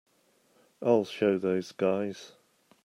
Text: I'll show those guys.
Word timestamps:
I'll 0.81 1.05
show 1.05 1.37
those 1.37 1.71
guys. 1.73 2.31